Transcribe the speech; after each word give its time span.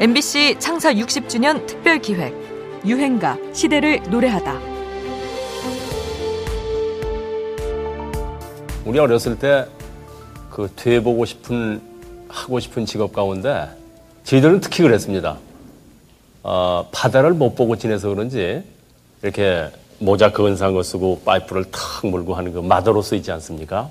MBC 0.00 0.56
창사 0.58 0.92
60주년 0.94 1.66
특별 1.66 1.98
기획 2.00 2.34
유행가 2.86 3.36
시대를 3.52 4.02
노래하다. 4.10 4.58
우리 8.86 8.98
어렸을 8.98 9.38
때 9.38 9.66
그 10.50 10.68
돼보고 10.74 11.24
싶은 11.26 11.80
하고 12.28 12.58
싶은 12.58 12.84
직업 12.84 13.12
가운데 13.12 13.68
저희들은 14.24 14.58
특히 14.60 14.82
그랬습니다. 14.82 15.38
어, 16.42 16.88
바다를 16.92 17.32
못 17.34 17.54
보고 17.54 17.76
지내서 17.76 18.08
그런지 18.08 18.64
이렇게 19.22 19.70
모자 20.00 20.32
근사한 20.32 20.74
거 20.74 20.82
쓰고 20.82 21.20
파이프를 21.24 21.66
탁 21.70 22.04
물고 22.08 22.34
하는 22.34 22.52
그 22.52 22.58
마더로스 22.58 23.14
있지 23.14 23.30
않습니까? 23.30 23.90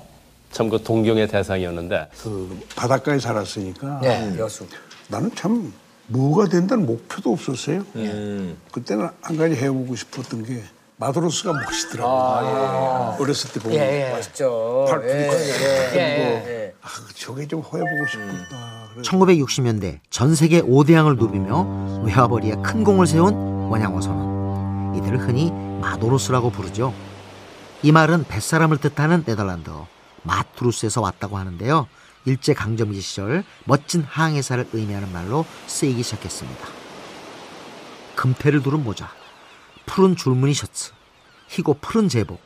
참 0.52 0.68
그 0.68 0.82
동경의 0.82 1.28
대상이었는데 1.28 2.08
그 2.22 2.60
바닷가에 2.76 3.18
살았으니까 3.18 4.00
네, 4.02 4.34
여수. 4.38 4.66
나는 5.08 5.30
참 5.34 5.72
뭐가 6.10 6.48
된다는 6.48 6.86
목표도 6.86 7.32
없었어요. 7.32 7.84
그때는 8.72 9.08
한 9.22 9.36
가지 9.36 9.54
해보고 9.54 9.94
싶었던 9.96 10.44
게 10.44 10.62
마도로스가 10.96 11.52
멋있더라고요. 11.52 13.16
어렸을 13.18 13.52
때 13.52 13.60
보면 13.60 13.78
예, 13.78 14.08
예. 14.08 14.12
멋있죠. 14.14 14.86
팔 14.88 15.02
예, 15.08 15.30
예, 15.94 15.98
예. 15.98 16.74
아 16.82 16.88
저게 17.14 17.46
좀 17.46 17.60
해보고 17.60 18.06
싶었다. 18.10 18.88
그래서 18.92 19.10
1960년대 19.10 20.00
전 20.10 20.34
세계 20.34 20.60
5대양을 20.60 21.16
누비며 21.16 22.02
외화벌이에 22.04 22.56
큰 22.62 22.84
공을 22.84 23.06
세운 23.06 23.34
원양어 23.70 24.00
선원. 24.00 24.94
이들을 24.96 25.18
흔히 25.20 25.50
마도로스라고 25.80 26.50
부르죠. 26.50 26.92
이 27.82 27.92
말은 27.92 28.24
뱃사람을 28.24 28.78
뜻하는 28.78 29.22
네덜란드어 29.24 29.86
마투루스에서 30.24 31.00
왔다고 31.00 31.38
하는데요. 31.38 31.86
일제 32.24 32.54
강점기 32.54 33.00
시절 33.00 33.44
멋진 33.64 34.02
항해사를 34.02 34.68
의미하는 34.72 35.12
말로 35.12 35.44
쓰이기 35.66 36.02
시작했습니다. 36.02 36.66
금태를 38.16 38.62
두른 38.62 38.84
모자, 38.84 39.10
푸른 39.86 40.14
줄무늬 40.16 40.52
셔츠, 40.54 40.92
희고 41.48 41.78
푸른 41.80 42.08
제복, 42.08 42.40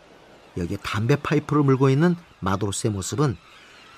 여기에 0.57 0.79
담배 0.83 1.17
파이프를 1.17 1.63
물고 1.63 1.91
있는 1.91 2.15
마도로스의 2.41 2.93
모습은 2.93 3.37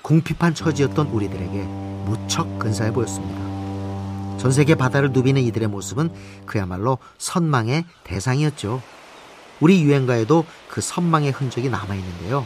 궁핍한 0.01 0.55
처지였던 0.55 1.07
우리들에게 1.07 1.63
무척 2.05 2.57
근사해 2.59 2.91
보였습니다. 2.91 4.37
전 4.37 4.51
세계 4.51 4.75
바다를 4.75 5.11
누비는 5.11 5.41
이들의 5.43 5.67
모습은 5.67 6.11
그야말로 6.45 6.97
선망의 7.17 7.85
대상이었죠. 8.03 8.81
우리 9.59 9.81
유행가에도 9.81 10.45
그 10.69 10.81
선망의 10.81 11.31
흔적이 11.31 11.69
남아 11.69 11.95
있는데요. 11.95 12.45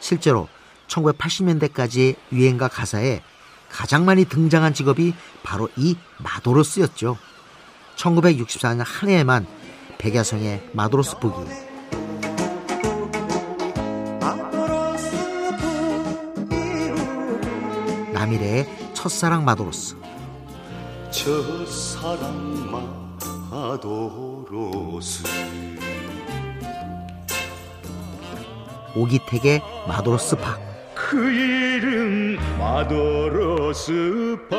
실제로 0.00 0.48
1980년대까지의 0.88 2.16
유행가 2.32 2.68
가사에 2.68 3.22
가장 3.70 4.04
많이 4.04 4.24
등장한 4.24 4.74
직업이 4.74 5.14
바로 5.42 5.68
이 5.76 5.96
마도로스였죠. 6.18 7.16
1964년 7.96 8.84
한 8.84 9.08
해에만 9.10 9.46
백야성의 9.98 10.70
마도로스 10.72 11.18
부기, 11.18 11.36
남일의 18.12 18.66
첫사랑 18.94 19.44
마도로스, 19.44 19.96
첫사랑 21.10 22.70
마도로스. 23.50 25.24
오기택의 28.96 29.62
마도로스 29.86 30.36
박, 30.36 30.58
그 31.08 31.30
이름 31.30 32.36
마도로스 32.58 34.36
박 34.50 34.56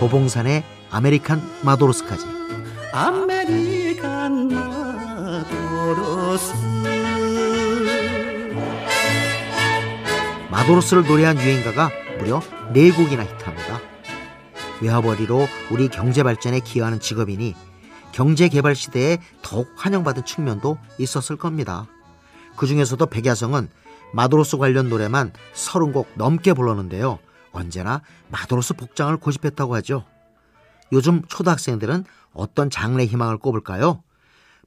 고봉산의 0.00 0.64
American 0.90 1.42
마도로스까지 1.62 2.24
American 2.94 4.48
마도로스 4.48 6.54
마도로스를 10.50 11.06
노래한 11.06 11.38
유행가가 11.38 11.90
무려 12.18 12.40
4곡이나 12.72 13.20
히트합니다. 13.20 13.80
외화벌이로 14.80 15.46
우리 15.70 15.88
경제 15.88 16.22
발전에 16.22 16.60
기여하는 16.60 17.00
직업이니 17.00 17.54
경제 18.12 18.48
개발 18.48 18.74
시대에 18.74 19.18
더욱 19.42 19.70
환영받은 19.76 20.24
측면도 20.24 20.78
있었을 20.98 21.36
겁니다. 21.36 21.86
그 22.56 22.66
중에서도 22.66 23.04
백야성은 23.06 23.68
마도로스 24.12 24.56
관련 24.56 24.88
노래만 24.88 25.32
30곡 25.54 26.06
넘게 26.16 26.54
불렀는데요. 26.54 27.18
언제나 27.52 28.02
마도로스 28.30 28.74
복장을 28.74 29.16
고집했다고 29.16 29.74
하죠. 29.76 30.04
요즘 30.92 31.22
초등학생들은 31.28 32.04
어떤 32.32 32.70
장래 32.70 33.04
희망을 33.04 33.38
꼽을까요? 33.38 34.02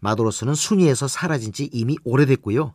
마도로스는 0.01 0.55
순위에서 0.55 1.07
사라진 1.07 1.53
지 1.53 1.69
이미 1.71 1.97
오래됐고요. 2.03 2.73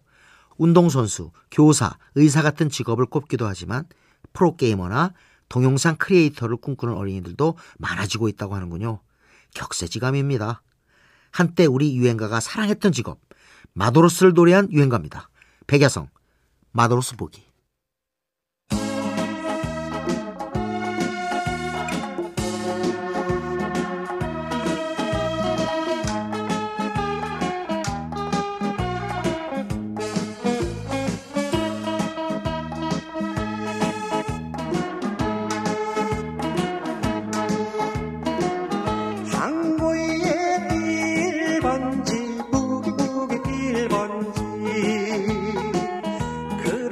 운동선수, 0.56 1.32
교사, 1.50 1.97
의사 2.14 2.42
같은 2.42 2.69
직업을 2.69 3.06
꼽기도 3.06 3.47
하지만 3.47 3.84
프로게이머나 4.32 5.12
동영상 5.48 5.97
크리에이터를 5.97 6.56
꿈꾸는 6.56 6.94
어린이들도 6.94 7.56
많아지고 7.78 8.28
있다고 8.28 8.54
하는군요. 8.54 9.00
격세지감입니다. 9.54 10.62
한때 11.30 11.66
우리 11.66 11.97
유행가가 11.97 12.41
사랑했던 12.41 12.92
직업, 12.92 13.19
마도로스를 13.74 14.32
노래한 14.34 14.72
유행가입니다. 14.72 15.28
백야성, 15.66 16.08
마도로스 16.72 17.16
보기. 17.16 17.42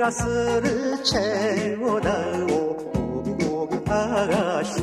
그라스를 0.03 1.05
채워다오 1.05 2.77
부기부기 2.93 3.77
아가씨 3.89 4.83